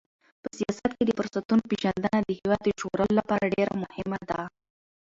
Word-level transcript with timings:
په 0.43 0.49
سیاست 0.57 0.87
کې 0.97 1.03
د 1.05 1.11
فرصتونو 1.19 1.61
پیژندنه 1.71 2.19
د 2.23 2.29
هېواد 2.39 2.61
د 2.63 2.69
ژغورلو 2.79 3.13
لپاره 3.19 3.51
ډېره 3.55 3.73
مهمه 3.83 4.19
ده. 4.29 4.41